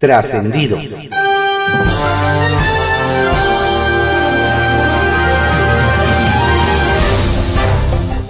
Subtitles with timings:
[0.00, 0.82] Trascendidos.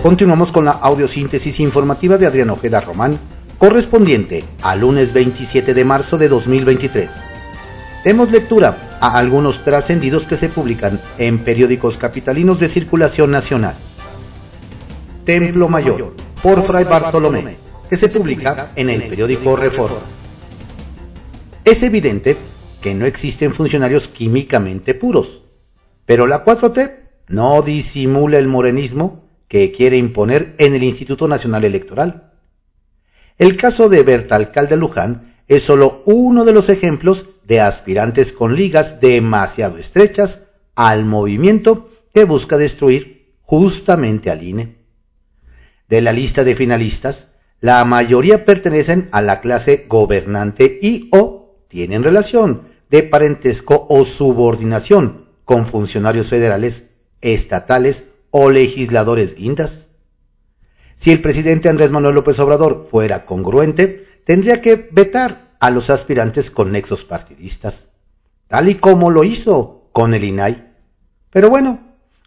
[0.03, 3.21] Continuamos con la audiosíntesis informativa de Adrián Ojeda Román,
[3.59, 7.09] correspondiente al lunes 27 de marzo de 2023.
[8.03, 13.77] Demos lectura a algunos trascendidos que se publican en periódicos capitalinos de circulación nacional.
[15.25, 20.20] Templo Mayor, por Fray Bartolomé, que se publica en el periódico Reforma.
[21.71, 22.37] Es evidente
[22.83, 25.43] que no existen funcionarios químicamente puros,
[26.05, 26.97] pero la 4T
[27.29, 32.33] no disimula el morenismo que quiere imponer en el Instituto Nacional Electoral.
[33.39, 38.57] El caso de Berta Alcalde Luján es solo uno de los ejemplos de aspirantes con
[38.57, 44.75] ligas demasiado estrechas al movimiento que busca destruir justamente al INE.
[45.89, 47.29] De la lista de finalistas,
[47.61, 51.40] la mayoría pertenecen a la clase gobernante y o
[51.71, 56.91] tienen relación de parentesco o subordinación con funcionarios federales,
[57.21, 59.87] estatales o legisladores guindas.
[60.97, 66.51] Si el presidente Andrés Manuel López Obrador fuera congruente, tendría que vetar a los aspirantes
[66.51, 67.91] con nexos partidistas,
[68.49, 70.75] tal y como lo hizo con el INAI.
[71.31, 71.79] Pero bueno,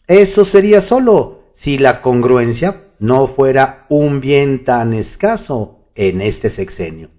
[0.08, 7.10] eso sería solo si la congruencia no fuera un bien tan escaso en este sexenio.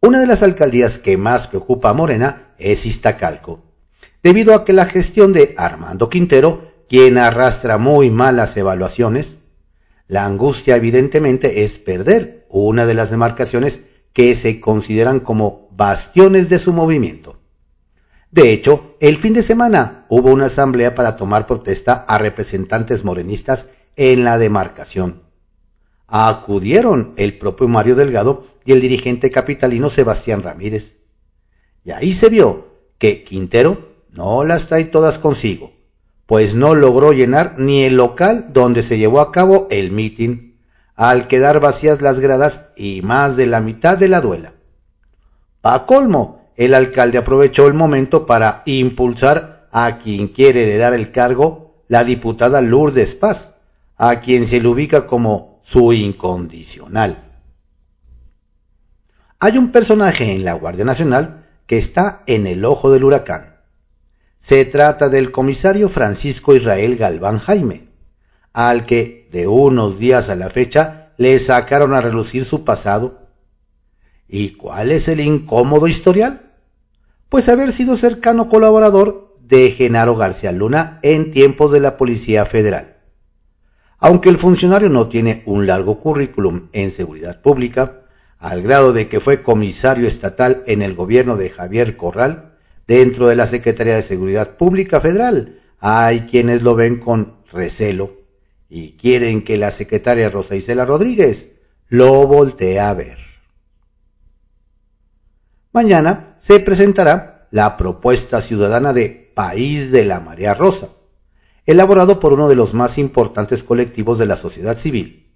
[0.00, 3.64] Una de las alcaldías que más preocupa a Morena es Iztacalco,
[4.22, 9.38] debido a que la gestión de Armando Quintero quien arrastra muy malas evaluaciones,
[10.06, 13.80] la angustia evidentemente es perder una de las demarcaciones
[14.12, 17.40] que se consideran como bastiones de su movimiento.
[18.30, 23.70] De hecho, el fin de semana hubo una asamblea para tomar protesta a representantes morenistas
[23.96, 25.22] en la demarcación.
[26.06, 30.98] Acudieron el propio Mario Delgado y el dirigente capitalino Sebastián Ramírez.
[31.82, 35.72] Y ahí se vio que Quintero no las trae todas consigo
[36.28, 40.58] pues no logró llenar ni el local donde se llevó a cabo el mitin,
[40.94, 44.52] al quedar vacías las gradas y más de la mitad de la duela.
[45.62, 51.82] Pa colmo, el alcalde aprovechó el momento para impulsar a quien quiere dar el cargo,
[51.88, 53.54] la diputada Lourdes Paz,
[53.96, 57.27] a quien se le ubica como su incondicional.
[59.40, 63.58] Hay un personaje en la Guardia Nacional que está en el ojo del huracán
[64.38, 67.88] se trata del comisario Francisco Israel Galván Jaime,
[68.52, 73.28] al que de unos días a la fecha le sacaron a relucir su pasado.
[74.28, 76.52] ¿Y cuál es el incómodo historial?
[77.28, 82.96] Pues haber sido cercano colaborador de Genaro García Luna en tiempos de la Policía Federal.
[83.98, 88.02] Aunque el funcionario no tiene un largo currículum en seguridad pública,
[88.38, 92.48] al grado de que fue comisario estatal en el gobierno de Javier Corral,
[92.88, 98.16] Dentro de la Secretaría de Seguridad Pública Federal hay quienes lo ven con recelo
[98.70, 101.52] y quieren que la secretaria Rosa Isela Rodríguez
[101.88, 103.18] lo voltee a ver.
[105.70, 110.88] Mañana se presentará la propuesta ciudadana de País de la Marea Rosa,
[111.66, 115.30] elaborado por uno de los más importantes colectivos de la sociedad civil,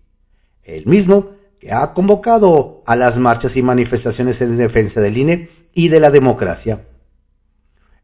[0.62, 1.32] el mismo
[1.70, 6.80] ha convocado a las marchas y manifestaciones en defensa del INE y de la democracia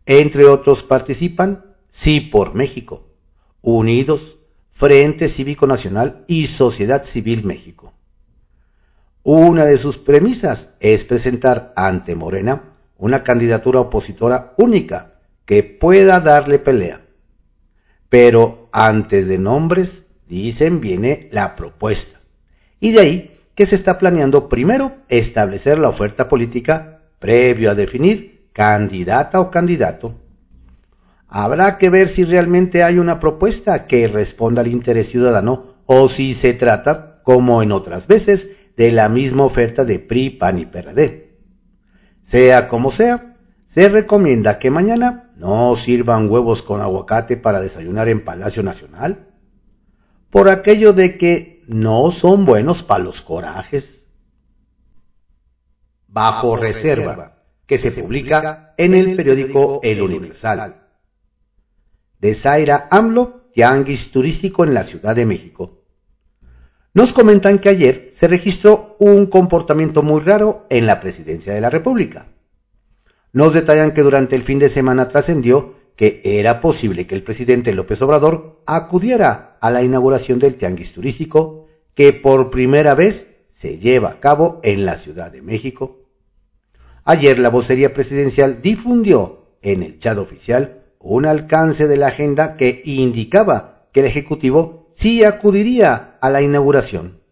[0.08, 3.06] entre otros participan Sí por México,
[3.60, 4.38] Unidos,
[4.70, 7.92] Frente Cívico Nacional y Sociedad Civil México.
[9.22, 12.62] Una de sus premisas es presentar ante Morena
[12.96, 17.02] una candidatura opositora única que pueda darle pelea.
[18.08, 22.18] Pero antes de nombres, dicen, viene la propuesta.
[22.80, 28.50] Y de ahí que se está planeando primero establecer la oferta política previo a definir
[28.52, 30.14] candidata o candidato.
[31.26, 36.34] Habrá que ver si realmente hay una propuesta que responda al interés ciudadano o si
[36.34, 41.36] se trata, como en otras veces, de la misma oferta de PRI, PAN y PRD.
[42.22, 43.34] Sea como sea,
[43.66, 49.26] se recomienda que mañana no sirvan huevos con aguacate para desayunar en Palacio Nacional,
[50.30, 54.06] por aquello de que no son buenos para los corajes.
[56.06, 60.88] Bajo, reserva que se publica en el periódico El Universal.
[62.18, 65.84] De Zaira AMLO, tianguis turístico en la Ciudad de México.
[66.94, 71.70] Nos comentan que ayer se registró un comportamiento muy raro en la presidencia de la
[71.70, 72.26] República.
[73.32, 77.74] Nos detallan que durante el fin de semana trascendió que era posible que el presidente
[77.74, 84.08] López Obrador acudiera a la inauguración del tianguis turístico que por primera vez se lleva
[84.08, 85.98] a cabo en la Ciudad de México
[87.08, 92.82] Ayer la vocería presidencial difundió en el chat oficial un alcance de la agenda que
[92.84, 97.22] indicaba que el Ejecutivo sí acudiría a la inauguración.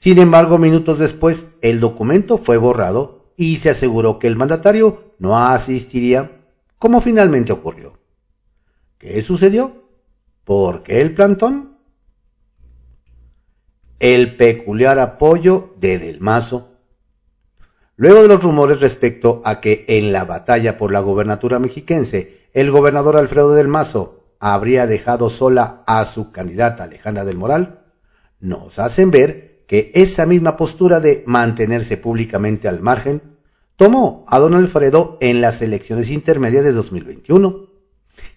[0.00, 5.38] Sin embargo, minutos después, el documento fue borrado y se aseguró que el mandatario no
[5.38, 6.35] asistiría,
[6.78, 7.98] como finalmente ocurrió.
[8.98, 9.84] ¿Qué sucedió?
[10.44, 11.78] ¿Por qué el plantón?
[13.98, 16.72] El peculiar apoyo de Del Mazo.
[17.96, 22.70] Luego de los rumores respecto a que en la batalla por la gobernatura mexiquense el
[22.70, 27.84] gobernador Alfredo del Mazo habría dejado sola a su candidata Alejandra del Moral,
[28.40, 33.35] nos hacen ver que esa misma postura de mantenerse públicamente al margen
[33.76, 37.66] tomó a don Alfredo en las elecciones intermedias de 2021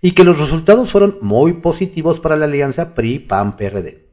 [0.01, 4.07] y que los resultados fueron muy positivos para la alianza PRI-PAN-PRD.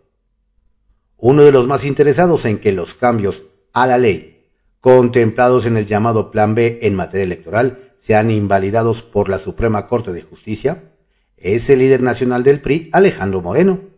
[1.18, 4.50] Uno de los más interesados en que los cambios a la ley
[4.80, 10.12] contemplados en el llamado Plan B en materia electoral sean invalidados por la Suprema Corte
[10.12, 10.95] de Justicia
[11.36, 13.96] es el líder nacional del PRI, Alejandro Moreno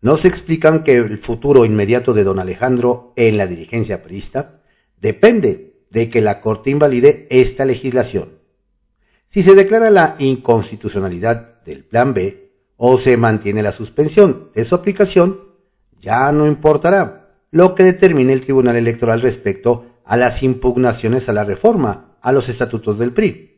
[0.00, 4.62] nos explican que el futuro inmediato de don Alejandro en la dirigencia priista
[5.00, 8.38] depende de que la Corte invalide esta legislación.
[9.28, 14.74] Si se declara la inconstitucionalidad del Plan B o se mantiene la suspensión de su
[14.74, 15.40] aplicación,
[16.00, 21.44] ya no importará lo que determine el Tribunal Electoral respecto a las impugnaciones a la
[21.44, 23.57] reforma a los estatutos del PRI,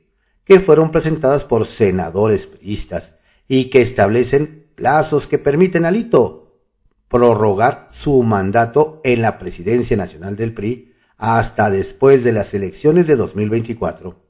[0.50, 3.14] que fueron presentadas por senadores priistas
[3.46, 6.58] y que establecen plazos que permiten a Lito
[7.06, 13.14] prorrogar su mandato en la presidencia nacional del PRI hasta después de las elecciones de
[13.14, 14.20] 2024.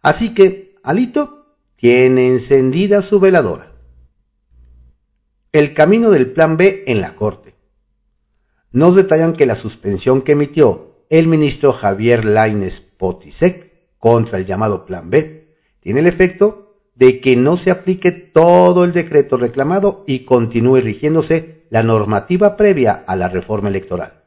[0.00, 3.74] Así que Alito tiene encendida su veladora.
[5.52, 7.54] El camino del plan B en la Corte.
[8.70, 14.86] Nos detallan que la suspensión que emitió el ministro Javier Laines Potisek contra el llamado
[14.86, 15.41] plan B
[15.82, 21.66] tiene el efecto de que no se aplique todo el decreto reclamado y continúe rigiéndose
[21.70, 24.22] la normativa previa a la reforma electoral.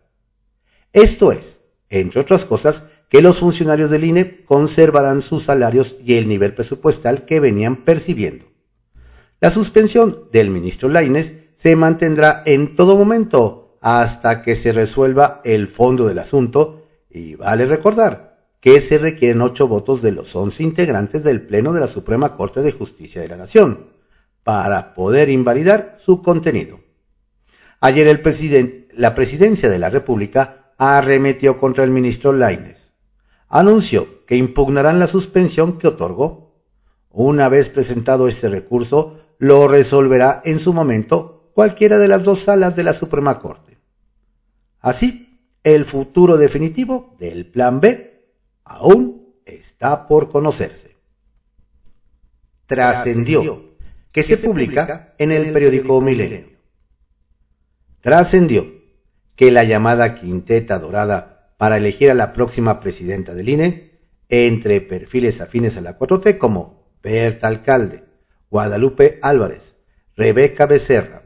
[0.92, 6.28] Esto es, entre otras cosas, que los funcionarios del INE conservarán sus salarios y el
[6.28, 8.46] nivel presupuestal que venían percibiendo.
[9.40, 15.68] La suspensión del ministro Laines se mantendrá en todo momento hasta que se resuelva el
[15.68, 18.35] fondo del asunto y vale recordar
[18.66, 22.64] que se requieren ocho votos de los once integrantes del Pleno de la Suprema Corte
[22.64, 23.92] de Justicia de la Nación
[24.44, 26.80] para poder invalidar su contenido.
[27.80, 28.08] Ayer
[28.94, 32.94] la presidencia de la República arremetió contra el ministro Laines.
[33.50, 36.56] Anunció que impugnarán la suspensión que otorgó.
[37.12, 42.76] Una vez presentado este recurso, lo resolverá en su momento cualquiera de las dos salas
[42.76, 43.78] de la Suprema Corte.
[44.80, 48.15] Así, el futuro definitivo del Plan B
[48.66, 50.96] aún está por conocerse.
[52.66, 53.76] Trascendió,
[54.12, 56.58] que se publica en el periódico Milenio.
[58.02, 58.66] Trascendió
[59.36, 63.92] que la llamada quinteta dorada para elegir a la próxima presidenta del INE,
[64.30, 68.04] entre perfiles afines a la 4T como Berta Alcalde,
[68.50, 69.76] Guadalupe Álvarez,
[70.16, 71.24] Rebeca Becerra,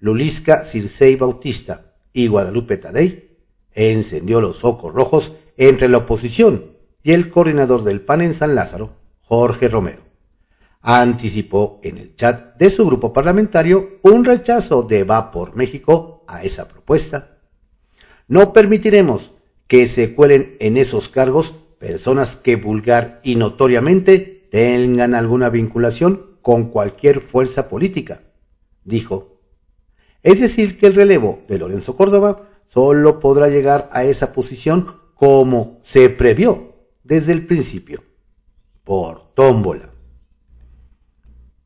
[0.00, 3.38] Lulisca Circei Bautista y Guadalupe Tadei,
[3.72, 6.71] encendió los focos rojos entre la oposición
[7.02, 10.02] y el coordinador del PAN en San Lázaro, Jorge Romero.
[10.80, 16.42] Anticipó en el chat de su grupo parlamentario un rechazo de Va por México a
[16.42, 17.38] esa propuesta.
[18.28, 19.32] No permitiremos
[19.66, 26.70] que se cuelen en esos cargos personas que vulgar y notoriamente tengan alguna vinculación con
[26.70, 28.22] cualquier fuerza política,
[28.84, 29.40] dijo.
[30.22, 35.78] Es decir, que el relevo de Lorenzo Córdoba solo podrá llegar a esa posición como
[35.82, 36.71] se previó
[37.04, 38.02] desde el principio,
[38.84, 39.90] por tómbola.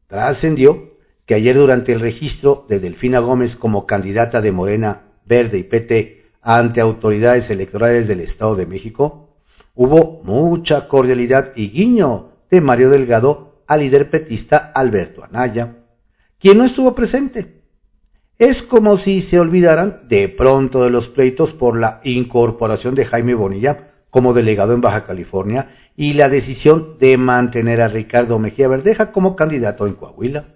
[0.07, 5.64] Trascendió que ayer durante el registro de Delfina Gómez como candidata de Morena, Verde y
[5.64, 9.37] PT ante autoridades electorales del Estado de México,
[9.75, 15.78] hubo mucha cordialidad y guiño de Mario Delgado al líder petista Alberto Anaya,
[16.38, 17.62] quien no estuvo presente.
[18.38, 23.35] Es como si se olvidaran de pronto de los pleitos por la incorporación de Jaime
[23.35, 29.12] Bonilla como delegado en Baja California y la decisión de mantener a Ricardo Mejía Verdeja
[29.12, 30.54] como candidato en Coahuila.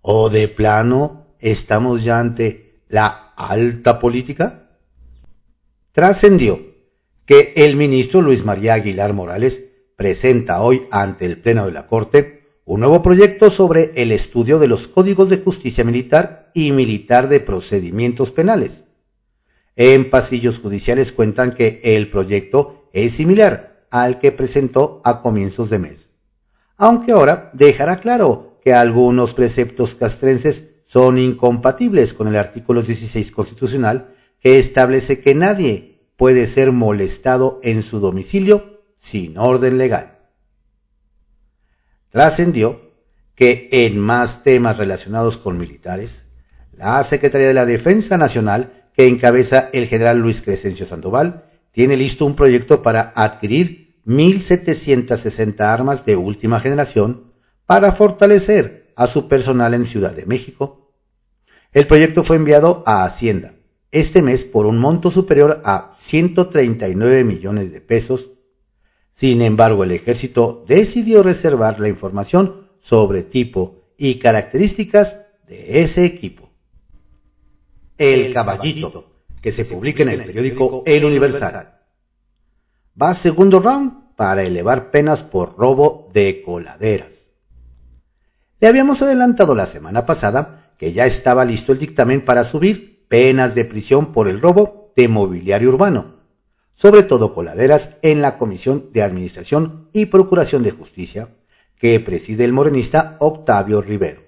[0.00, 4.78] ¿O de plano estamos ya ante la alta política?
[5.90, 6.60] Trascendió
[7.26, 9.64] que el ministro Luis María Aguilar Morales
[9.96, 14.68] presenta hoy ante el Pleno de la Corte un nuevo proyecto sobre el estudio de
[14.68, 18.84] los códigos de justicia militar y militar de procedimientos penales.
[19.76, 25.78] En pasillos judiciales cuentan que el proyecto es similar al que presentó a comienzos de
[25.78, 26.10] mes,
[26.76, 34.14] aunque ahora dejará claro que algunos preceptos castrenses son incompatibles con el artículo 16 constitucional
[34.40, 40.18] que establece que nadie puede ser molestado en su domicilio sin orden legal.
[42.10, 42.92] Trascendió
[43.34, 46.26] que en más temas relacionados con militares,
[46.72, 52.26] la Secretaría de la Defensa Nacional, que encabeza el general Luis Crescencio Sandoval, tiene listo
[52.26, 57.32] un proyecto para adquirir 1.760 armas de última generación
[57.66, 60.92] para fortalecer a su personal en Ciudad de México.
[61.72, 63.54] El proyecto fue enviado a Hacienda
[63.90, 68.30] este mes por un monto superior a 139 millones de pesos
[69.12, 76.41] sin embargo, el ejército decidió reservar la información sobre tipo y características de ese equipo.
[78.02, 81.80] El caballito, que se publica en el periódico El Universal.
[83.00, 87.30] Va segundo round para elevar penas por robo de coladeras.
[88.60, 93.54] Le habíamos adelantado la semana pasada que ya estaba listo el dictamen para subir penas
[93.54, 96.22] de prisión por el robo de mobiliario urbano
[96.74, 101.28] sobre todo coladeras, en la Comisión de Administración y Procuración de Justicia,
[101.76, 104.22] que preside el morenista Octavio Rivero.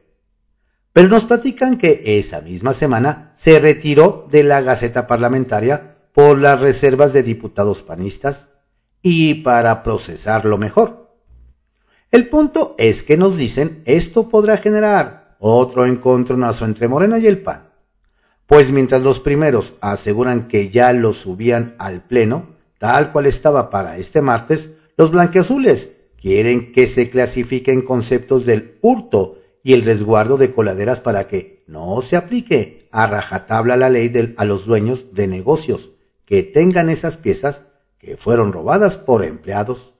[0.94, 6.58] Pero nos platican que esa misma semana se retiró de la Gaceta Parlamentaria por las
[6.58, 8.48] reservas de diputados panistas
[9.02, 11.14] y para procesarlo mejor.
[12.10, 17.42] El punto es que nos dicen esto podrá generar otro encontronazo entre Morena y el
[17.42, 17.74] PAN
[18.46, 22.46] pues mientras los primeros aseguran que ya lo subían al pleno,
[22.78, 29.38] tal cual estaba para este martes, los blanqueazules quieren que se clasifiquen conceptos del hurto
[29.64, 34.44] y el resguardo de coladeras para que no se aplique a rajatabla la ley a
[34.44, 35.90] los dueños de negocios
[36.26, 37.62] que tengan esas piezas
[37.98, 39.94] que fueron robadas por empleados.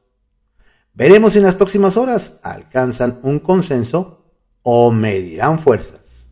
[0.92, 4.26] Veremos si en las próximas horas alcanzan un consenso
[4.62, 6.28] o medirán fuerzas.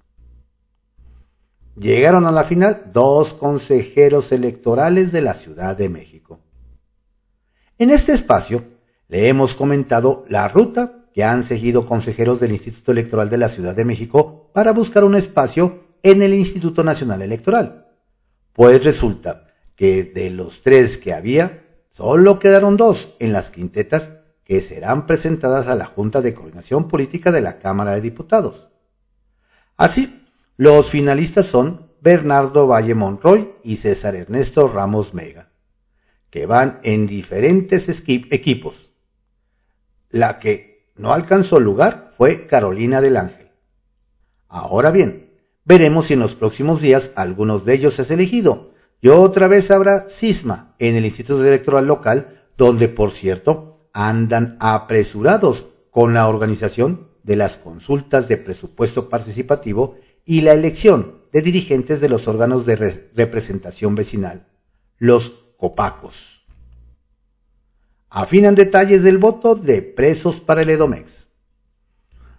[1.75, 6.39] Llegaron a la final dos consejeros electorales de la Ciudad de México.
[7.79, 8.63] En este espacio
[9.09, 13.77] le hemos comentado la ruta que han seguido consejeros del Instituto Electoral de la Ciudad
[13.77, 17.89] de México para buscar un espacio en el Instituto Nacional Electoral.
[18.53, 24.11] Pues resulta que de los tres que había, solo quedaron dos en las quintetas
[24.45, 28.71] que serán presentadas a la Junta de Coordinación Política de la Cámara de Diputados.
[29.77, 30.27] Así,
[30.57, 35.51] los finalistas son Bernardo Valle Monroy y César Ernesto Ramos Mega,
[36.31, 38.91] que van en diferentes equipos.
[40.11, 43.51] La que no alcanzó lugar fue Carolina del Ángel.
[44.49, 45.31] Ahora bien,
[45.65, 50.09] veremos si en los próximos días algunos de ellos es elegido y otra vez habrá
[50.09, 57.37] cisma en el Instituto Electoral Local, donde por cierto andan apresurados con la organización de
[57.37, 63.95] las consultas de presupuesto participativo y la elección de dirigentes de los órganos de representación
[63.95, 64.47] vecinal,
[64.99, 66.42] los copacos.
[68.15, 71.29] Afinan detalles del voto de presos para el Edomex.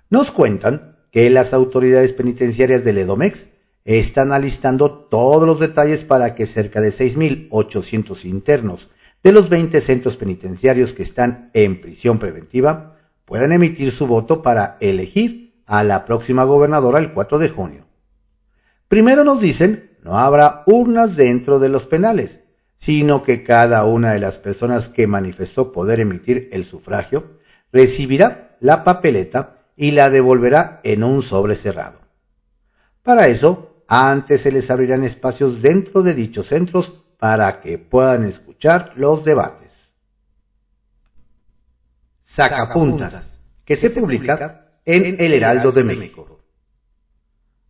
[0.07, 3.47] Nos cuentan que las autoridades penitenciarias del Edomex
[3.83, 8.91] están alistando todos los detalles para que cerca de 6.800 internos
[9.23, 14.77] de los 20 centros penitenciarios que están en prisión preventiva puedan emitir su voto para
[14.79, 17.87] elegir a la próxima gobernadora el 4 de junio.
[18.87, 22.41] Primero nos dicen, no habrá urnas dentro de los penales,
[22.83, 27.39] sino que cada una de las personas que manifestó poder emitir el sufragio
[27.71, 32.01] recibirá la papeleta y la devolverá en un sobre cerrado.
[33.01, 38.91] Para eso, antes se les abrirán espacios dentro de dichos centros para que puedan escuchar
[38.97, 39.93] los debates.
[42.21, 46.39] Sacapuntas, que se publica en El Heraldo de México.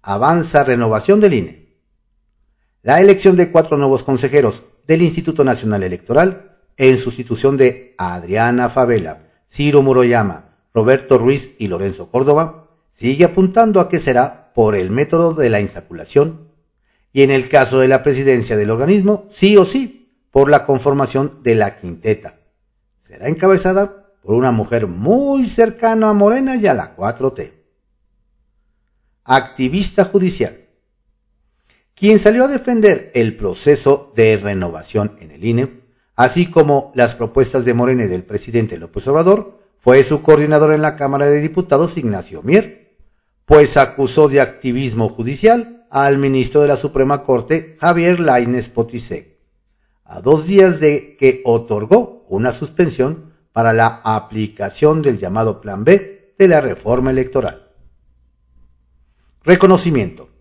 [0.01, 1.62] Avanza renovación del INE.
[2.83, 9.29] La elección de cuatro nuevos consejeros del Instituto Nacional Electoral en sustitución de Adriana Favela,
[9.49, 15.33] Ciro Muroyama, Roberto Ruiz y Lorenzo Córdoba sigue apuntando a que será por el método
[15.33, 16.49] de la insaculación
[17.13, 21.39] y en el caso de la presidencia del organismo, sí o sí, por la conformación
[21.41, 22.35] de la quinteta.
[23.01, 27.49] Será encabezada por una mujer muy cercana a Morena y a la 4T.
[29.23, 30.62] Activista judicial.
[31.95, 35.81] Quien salió a defender el proceso de renovación en el INE,
[36.15, 40.81] así como las propuestas de Morena y del presidente López Obrador, fue su coordinador en
[40.81, 42.95] la Cámara de Diputados, Ignacio Mier,
[43.45, 49.37] pues acusó de activismo judicial al ministro de la Suprema Corte, Javier Laines Potisek,
[50.05, 56.33] a dos días de que otorgó una suspensión para la aplicación del llamado Plan B
[56.39, 57.67] de la reforma electoral.
[59.43, 60.32] Reconocimiento.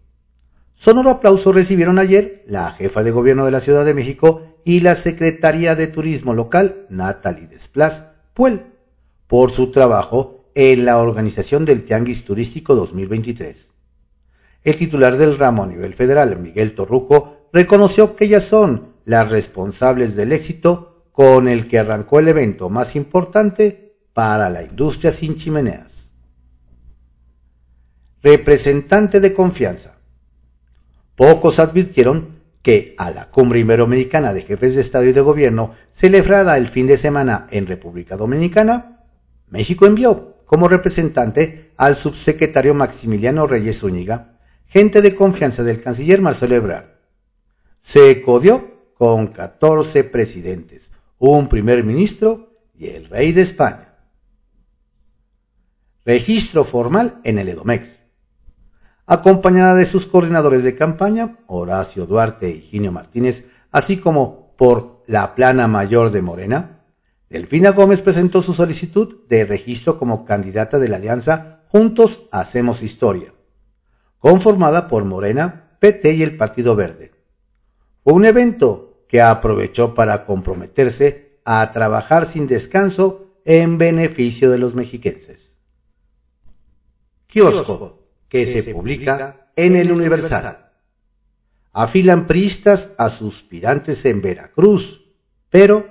[0.75, 4.95] Sonoro aplauso recibieron ayer la jefa de gobierno de la Ciudad de México y la
[4.95, 8.63] Secretaría de Turismo local, Natalie Desplas Puel,
[9.27, 13.69] por su trabajo en la organización del Tianguis Turístico 2023.
[14.65, 20.15] El titular del ramo a nivel federal, Miguel Torruco, reconoció que ellas son las responsables
[20.15, 26.11] del éxito con el que arrancó el evento más importante para la industria sin chimeneas.
[28.23, 29.99] Representante de confianza.
[31.17, 36.57] Pocos advirtieron que a la cumbre iberoamericana de jefes de Estado y de Gobierno celebrada
[36.57, 39.05] el fin de semana en República Dominicana,
[39.49, 46.55] México envió como representante al subsecretario Maximiliano Reyes Zúñiga, gente de confianza del canciller Marcelo
[46.55, 46.87] Ebrard.
[47.81, 53.97] Se codió con 14 presidentes, un primer ministro y el rey de España.
[56.05, 58.02] Registro formal en el Edomex.
[59.13, 65.35] Acompañada de sus coordinadores de campaña, Horacio Duarte y Ginio Martínez, así como por la
[65.35, 66.81] plana mayor de Morena,
[67.29, 73.35] Delfina Gómez presentó su solicitud de registro como candidata de la alianza Juntos Hacemos Historia,
[74.19, 77.13] conformada por Morena, PT y el Partido Verde.
[78.03, 84.75] Fue un evento que aprovechó para comprometerse a trabajar sin descanso en beneficio de los
[84.75, 85.51] mexiquenses.
[87.27, 88.02] Kiosco,
[88.33, 90.71] que se publica en el Universal.
[91.71, 95.13] Afilan priistas a suspirantes en Veracruz,
[95.51, 95.85] pero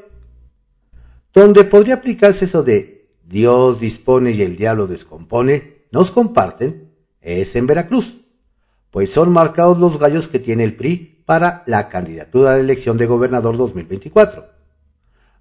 [1.32, 7.68] donde podría aplicarse eso de Dios dispone y el diablo descompone, nos comparten, es en
[7.68, 8.22] Veracruz,
[8.90, 13.06] pues son marcados los gallos que tiene el PRI para la candidatura de elección de
[13.06, 14.48] gobernador 2024.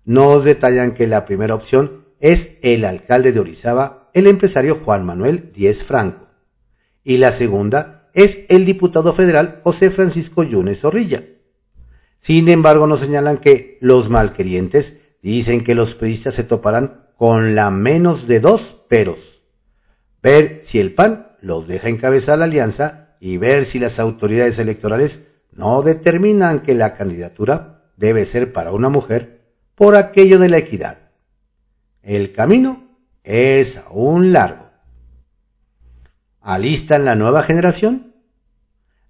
[0.05, 5.51] Nos detallan que la primera opción es el alcalde de Orizaba, el empresario Juan Manuel
[5.55, 6.30] Díez Franco,
[7.05, 11.25] y la segunda es el diputado federal José Francisco Yunes Zorrilla.
[12.19, 17.71] Sin embargo, nos señalan que los malquerientes dicen que los periodistas se toparán con la
[17.71, 19.43] menos de dos peros.
[20.23, 25.29] Ver si el PAN los deja encabezar la alianza y ver si las autoridades electorales
[25.53, 29.41] no determinan que la candidatura debe ser para una mujer
[29.75, 30.99] por aquello de la equidad.
[32.03, 34.70] El camino es aún largo.
[36.41, 38.15] ¿Alistan la nueva generación?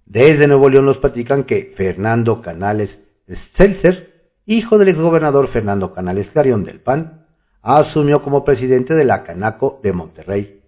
[0.05, 4.11] Desde Nuevo León nos platican que Fernando Canales Stelzer
[4.45, 7.25] hijo del exgobernador Fernando Canales Clarión del PAN,
[7.61, 10.65] asumió como presidente de la Canaco de Monterrey,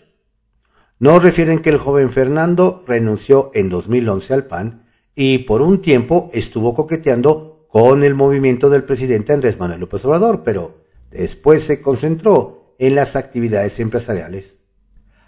[0.99, 6.29] Nos refieren que el joven Fernando renunció en 2011 al PAN y por un tiempo
[6.33, 12.75] estuvo coqueteando con el movimiento del presidente Andrés Manuel López Obrador, pero después se concentró
[12.77, 14.57] en las actividades empresariales.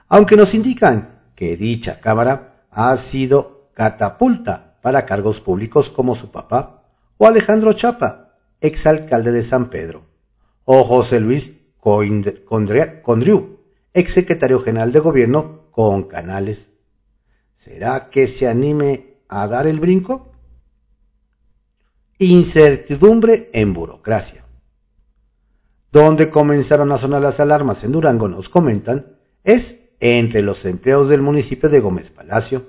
[0.09, 6.83] Aunque nos indican que dicha Cámara ha sido catapulta para cargos públicos como su papá,
[7.17, 10.03] o Alejandro Chapa, exalcalde de San Pedro,
[10.65, 13.57] o José Luis Condriu,
[13.91, 16.69] exsecretario general de gobierno con Canales.
[17.55, 20.34] ¿Será que se anime a dar el brinco?
[22.17, 24.45] Incertidumbre en burocracia.
[25.91, 31.19] Donde comenzaron a sonar las alarmas en Durango, nos comentan, es entre los empleados del
[31.21, 32.65] municipio de Gómez Palacio,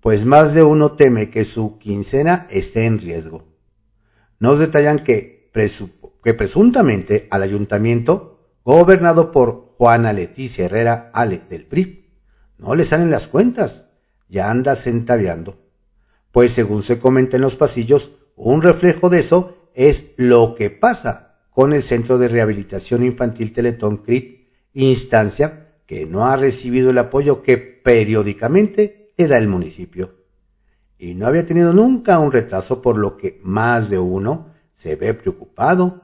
[0.00, 3.44] pues más de uno teme que su quincena esté en riesgo.
[4.38, 5.50] Nos detallan que,
[6.24, 12.14] que presuntamente al ayuntamiento, gobernado por Juana Leticia Herrera Ale del PRI,
[12.56, 13.88] no le salen las cuentas,
[14.30, 15.58] ya anda centaviando.
[16.32, 21.36] Pues según se comenta en los pasillos, un reflejo de eso es lo que pasa
[21.50, 27.42] con el Centro de Rehabilitación Infantil Teletón CRIT, instancia que no ha recibido el apoyo
[27.42, 30.14] que periódicamente le da el municipio.
[30.98, 35.14] Y no había tenido nunca un retraso por lo que más de uno se ve
[35.14, 36.02] preocupado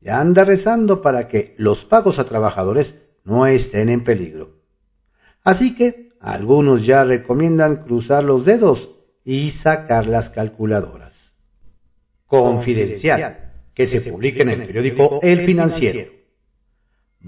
[0.00, 4.56] y anda rezando para que los pagos a trabajadores no estén en peligro.
[5.44, 8.90] Así que algunos ya recomiendan cruzar los dedos
[9.24, 11.21] y sacar las calculadoras.
[12.32, 16.10] Confidencial, que se publica en el periódico El Financiero.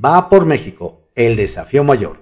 [0.03, 2.21] Va por México, el desafío mayor.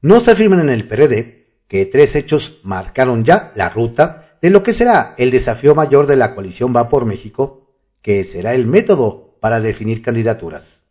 [0.00, 4.62] No se afirman en el PRD que tres hechos marcaron ya la ruta de lo
[4.62, 9.36] que será el desafío mayor de la coalición Va por México, que será el método
[9.40, 10.82] para definir candidaturas.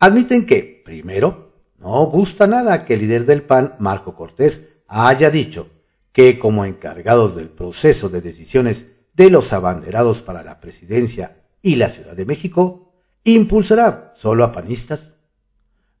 [0.00, 5.70] Admiten que, primero, no gusta nada que el líder del PAN, Marco Cortés, haya dicho
[6.10, 11.88] que como encargados del proceso de decisiones de los abanderados para la presidencia y la
[11.88, 12.92] Ciudad de México,
[13.24, 15.14] impulsará solo a panistas.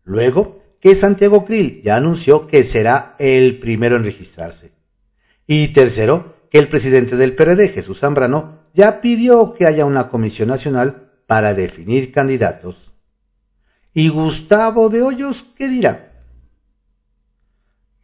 [0.04, 4.72] Luego, que Santiago Krill ya anunció que será el primero en registrarse.
[5.46, 10.48] Y tercero, que el presidente del PRD, Jesús Zambrano, ya pidió que haya una comisión
[10.48, 12.92] nacional para definir candidatos.
[13.94, 16.24] ¿Y Gustavo de Hoyos qué dirá?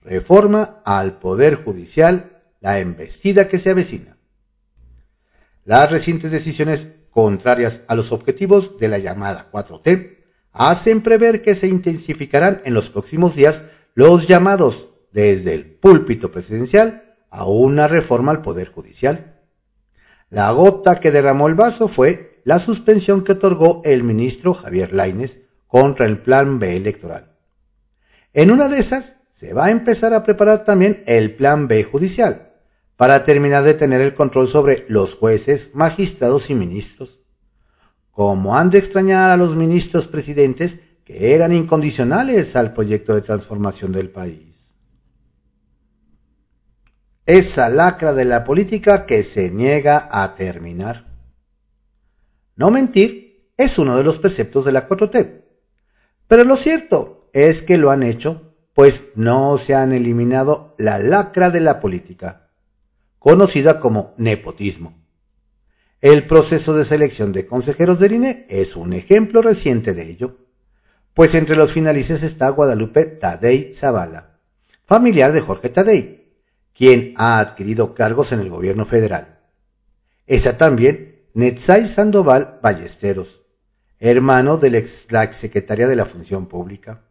[0.02, 4.17] Reforma al Poder Judicial, la embestida que se avecina.
[5.68, 10.16] Las recientes decisiones contrarias a los objetivos de la llamada 4T
[10.50, 17.16] hacen prever que se intensificarán en los próximos días los llamados desde el púlpito presidencial
[17.28, 19.42] a una reforma al Poder Judicial.
[20.30, 25.40] La gota que derramó el vaso fue la suspensión que otorgó el ministro Javier Laines
[25.66, 27.36] contra el Plan B electoral.
[28.32, 32.47] En una de esas se va a empezar a preparar también el Plan B judicial,
[32.98, 37.20] para terminar de tener el control sobre los jueces, magistrados y ministros.
[38.10, 43.92] Como han de extrañar a los ministros presidentes que eran incondicionales al proyecto de transformación
[43.92, 44.74] del país.
[47.24, 51.06] Esa lacra de la política que se niega a terminar.
[52.56, 55.44] No mentir es uno de los preceptos de la 4T.
[56.26, 61.50] Pero lo cierto es que lo han hecho, pues no se han eliminado la lacra
[61.50, 62.47] de la política,
[63.18, 64.94] conocida como nepotismo.
[66.00, 70.36] El proceso de selección de consejeros del INE es un ejemplo reciente de ello,
[71.12, 74.38] pues entre los finalistas está Guadalupe Tadei Zavala,
[74.84, 76.32] familiar de Jorge Tadei,
[76.72, 79.40] quien ha adquirido cargos en el gobierno federal.
[80.28, 83.42] Esa también Netzai Sandoval Ballesteros,
[83.98, 84.70] hermano de
[85.10, 87.02] la exsecretaria de la Función Pública.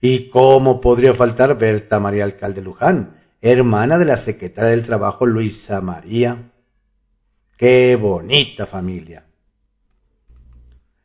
[0.00, 5.80] ¿Y cómo podría faltar Berta María Alcalde Luján, hermana de la secretaria del Trabajo Luisa
[5.80, 6.50] María?
[7.56, 9.24] ¡Qué bonita familia!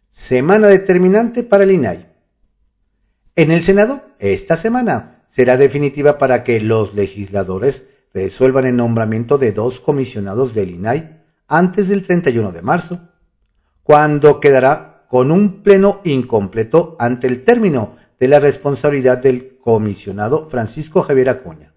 [0.10, 2.08] Semana determinante para el INAI.
[3.36, 9.52] En el Senado, esta semana será definitiva para que los legisladores resuelvan el nombramiento de
[9.52, 13.10] dos comisionados del INAI antes del 31 de marzo,
[13.82, 21.02] cuando quedará con un pleno incompleto ante el término de la responsabilidad del comisionado Francisco
[21.02, 21.73] Javier Acuña,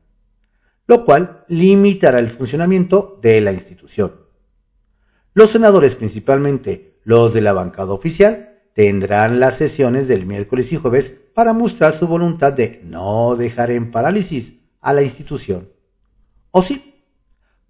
[0.87, 4.12] lo cual limitará el funcionamiento de la institución.
[5.35, 11.11] Los senadores, principalmente los de la bancada oficial, tendrán las sesiones del miércoles y jueves
[11.35, 15.70] para mostrar su voluntad de no dejar en parálisis a la institución.
[16.51, 17.03] O sí,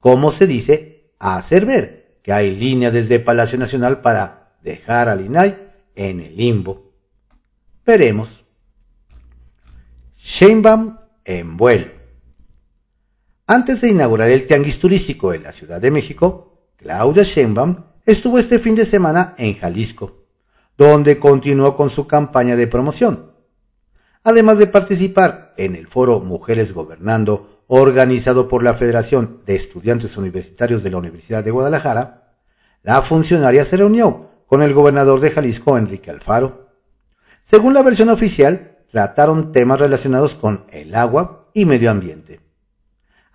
[0.01, 5.57] como se dice, hacer ver que hay línea desde Palacio Nacional para dejar al INAI
[5.95, 6.93] en el limbo.
[7.85, 8.45] Veremos.
[10.17, 11.96] Sheinbaum en vuelo.
[13.49, 18.59] Antes de inaugurar el tianguis turístico en la Ciudad de México, Claudia Sheinbaum estuvo este
[18.59, 20.25] fin de semana en Jalisco,
[20.77, 23.31] donde continuó con su campaña de promoción.
[24.25, 30.83] Además de participar en el foro Mujeres Gobernando, organizado por la Federación de Estudiantes Universitarios
[30.83, 32.33] de la Universidad de Guadalajara,
[32.83, 36.73] la funcionaria se reunió con el gobernador de Jalisco, Enrique Alfaro.
[37.45, 42.46] Según la versión oficial, trataron temas relacionados con el agua y medio ambiente.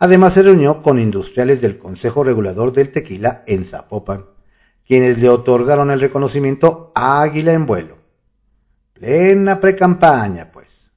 [0.03, 4.25] Además se reunió con industriales del Consejo Regulador del Tequila en Zapopan,
[4.83, 7.99] quienes le otorgaron el reconocimiento Águila en vuelo.
[8.93, 10.89] Plena precampaña, pues.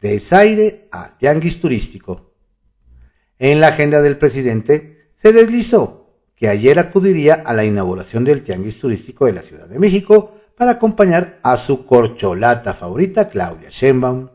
[0.00, 2.32] Desaire a tianguis turístico.
[3.40, 8.78] En la agenda del presidente se deslizó que ayer acudiría a la inauguración del Tianguis
[8.78, 14.28] Turístico de la Ciudad de México para acompañar a su corcholata favorita Claudia Sheinbaum.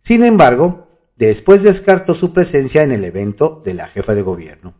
[0.00, 0.89] Sin embargo,
[1.26, 4.74] después descartó su presencia en el evento de la jefa de gobierno,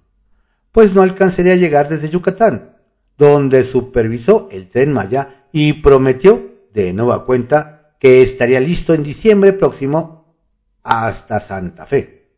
[0.73, 2.77] pues no alcanzaría a llegar desde Yucatán,
[3.19, 9.53] donde supervisó el tren Maya y prometió, de nueva cuenta, que estaría listo en diciembre
[9.53, 10.35] próximo
[10.83, 12.31] hasta Santa Fe.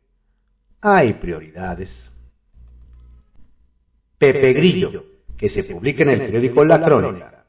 [0.80, 2.10] Hay prioridades.
[4.18, 5.04] Pepe Grillo,
[5.36, 7.46] que se publica en el periódico La Crónica.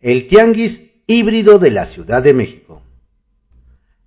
[0.00, 2.65] El Tianguis híbrido de la Ciudad de México.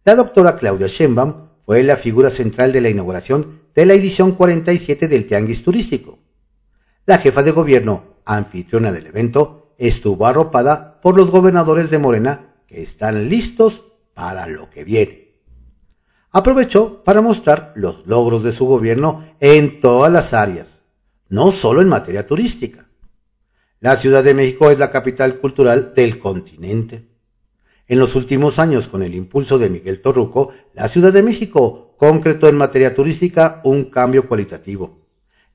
[0.06, 5.08] La doctora Claudia Sheinbaum fue la figura central de la inauguración de la edición 47
[5.08, 6.20] del Tianguis Turístico.
[7.06, 12.82] La jefa de gobierno, anfitriona del evento, estuvo arropada por los gobernadores de Morena que
[12.82, 15.36] están listos para lo que viene.
[16.32, 20.80] Aprovechó para mostrar los logros de su gobierno en todas las áreas,
[21.28, 22.88] no solo en materia turística.
[23.80, 27.09] La Ciudad de México es la capital cultural del continente.
[27.90, 32.48] En los últimos años, con el impulso de Miguel Torruco, la Ciudad de México concretó
[32.48, 35.00] en materia turística un cambio cualitativo,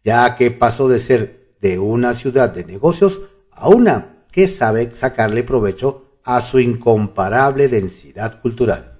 [0.02, 5.44] ya que pasó de ser de una ciudad de negocios a una que sabe sacarle
[5.44, 8.98] provecho a su incomparable densidad cultural.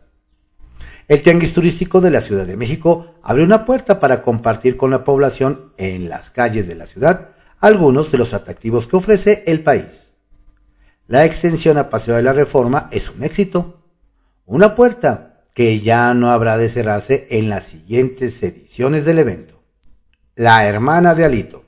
[1.09, 5.03] El tianguis turístico de la Ciudad de México abre una puerta para compartir con la
[5.03, 10.14] población en las calles de la ciudad algunos de los atractivos que ofrece el país.
[11.07, 13.83] La extensión a Paseo de la Reforma es un éxito,
[14.47, 19.63] una puerta que ya no habrá de cerrarse en las siguientes ediciones del evento.
[20.35, 21.65] La hermana de Alito.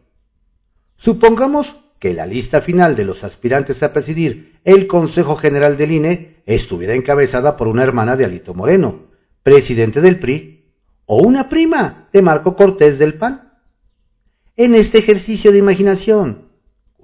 [0.96, 6.42] Supongamos que la lista final de los aspirantes a presidir el Consejo General del INE
[6.46, 9.07] estuviera encabezada por una hermana de Alito Moreno,
[9.42, 10.72] presidente del PRI,
[11.05, 13.53] o una prima de Marco Cortés del PAN.
[14.57, 16.45] En este ejercicio de imaginación,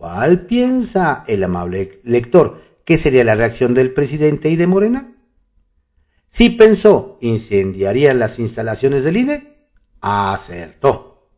[0.03, 5.15] ¿cuál piensa el amable lector que sería la reacción del presidente y de Morena?
[6.29, 9.69] Si pensó incendiarían las instalaciones del INE,
[10.01, 11.31] acertó.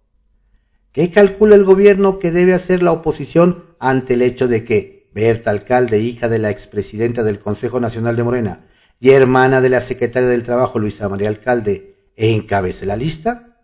[0.93, 5.51] ¿Qué calcula el gobierno que debe hacer la oposición ante el hecho de que Berta
[5.51, 8.67] Alcalde, hija de la expresidenta del Consejo Nacional de Morena,
[8.99, 13.59] y hermana de la secretaria del Trabajo, Luisa María Alcalde, encabece la lista?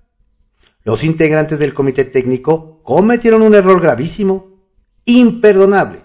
[0.85, 4.50] Los integrantes del comité técnico cometieron un error gravísimo,
[5.18, 6.03] imperdonable,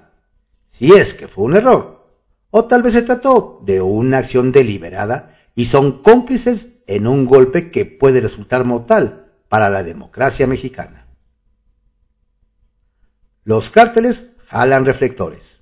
[0.68, 2.06] si es que fue un error,
[2.50, 7.72] o tal vez se trató de una acción deliberada y son cómplices en un golpe
[7.72, 11.08] que puede resultar mortal para la democracia mexicana.
[13.44, 15.62] Los cárteles jalan reflectores.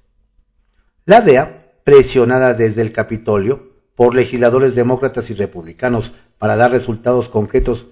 [1.05, 7.87] La DEA presionada desde el Capitolio por legisladores demócratas y republicanos para dar resultados concretos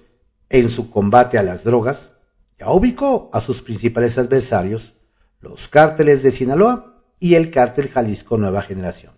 [0.48, 2.10] en su combate a las drogas,
[2.58, 4.94] ya ubicó a sus principales adversarios,
[5.42, 9.12] los cárteles de Sinaloa y el cártel Jalisco Nueva Generación.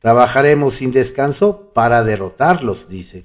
[0.00, 3.24] Trabajaremos sin descanso para derrotarlos, dice.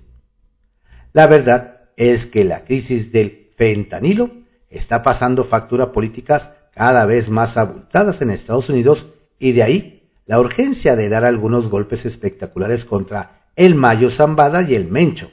[1.12, 4.32] La verdad es que la crisis del fentanilo
[4.70, 10.40] está pasando factura políticas cada vez más abultadas en Estados Unidos y de ahí la
[10.40, 15.30] urgencia de dar algunos golpes espectaculares contra el Mayo Zambada y el Mencho,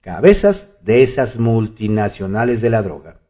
[0.00, 3.20] cabezas de esas multinacionales de la droga.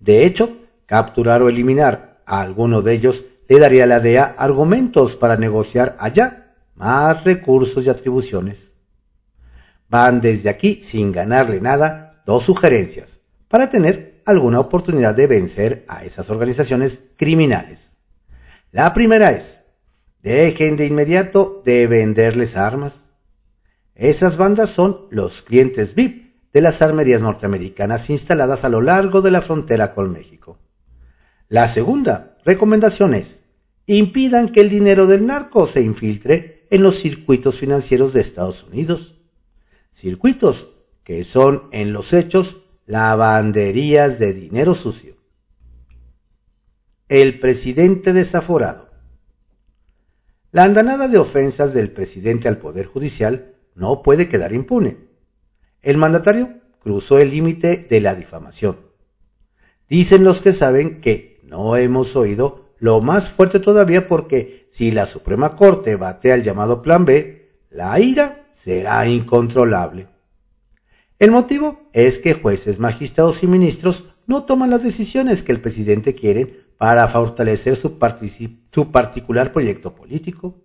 [0.00, 0.50] De hecho,
[0.86, 5.96] capturar o eliminar a alguno de ellos le daría a la DEA argumentos para negociar
[5.98, 8.72] allá más recursos y atribuciones.
[9.88, 16.04] Van desde aquí, sin ganarle nada, dos sugerencias para tener alguna oportunidad de vencer a
[16.04, 17.90] esas organizaciones criminales.
[18.72, 19.60] La primera es,
[20.24, 23.02] Dejen de inmediato de venderles armas.
[23.94, 29.30] Esas bandas son los clientes VIP de las armerías norteamericanas instaladas a lo largo de
[29.30, 30.58] la frontera con México.
[31.48, 33.40] La segunda recomendación es,
[33.86, 39.20] impidan que el dinero del narco se infiltre en los circuitos financieros de Estados Unidos.
[39.90, 40.68] Circuitos
[41.04, 45.16] que son en los hechos lavanderías de dinero sucio.
[47.08, 48.90] El presidente desaforado.
[50.50, 54.96] La andanada de ofensas del presidente al Poder Judicial no puede quedar impune.
[55.82, 58.78] El mandatario cruzó el límite de la difamación.
[59.88, 65.06] Dicen los que saben que no hemos oído lo más fuerte todavía porque si la
[65.06, 70.08] Suprema Corte batea el llamado Plan B, la ira será incontrolable.
[71.20, 76.16] El motivo es que jueces, magistrados y ministros no toman las decisiones que el presidente
[76.16, 77.96] quiere para fortalecer su,
[78.72, 80.56] su particular proyecto político.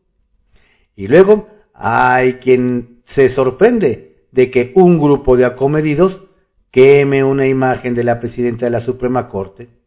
[0.95, 6.21] Y luego hay quien se sorprende de que un grupo de acomedidos
[6.71, 9.78] queme una imagen de la presidenta de la Suprema Corte.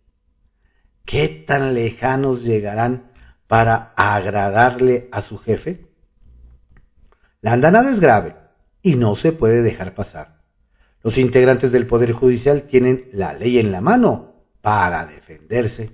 [1.05, 3.11] ¿Qué tan lejanos llegarán
[3.47, 5.87] para agradarle a su jefe?
[7.41, 8.37] La andanada es grave
[8.83, 10.43] y no se puede dejar pasar.
[11.03, 15.91] Los integrantes del Poder Judicial tienen la ley en la mano para defenderse.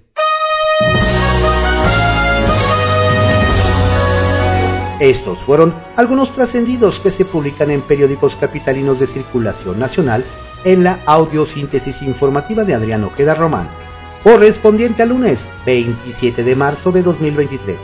[5.00, 10.24] Estos fueron algunos trascendidos que se publican en periódicos capitalinos de circulación nacional
[10.64, 13.70] en la audiosíntesis informativa de Adrián Ojeda Román,
[14.28, 17.78] correspondiente al lunes 27 de marzo de 2023.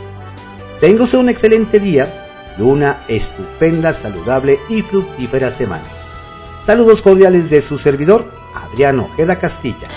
[0.79, 5.85] Téngase un excelente día y una estupenda, saludable y fructífera semana.
[6.63, 9.87] Saludos cordiales de su servidor, Adriano Ojeda Castilla.